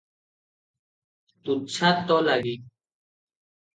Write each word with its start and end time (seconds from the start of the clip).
ତୁଚ୍ଛା 1.49 1.93
ତୋ 2.13 2.19
ଲାଗି।" 2.31 2.55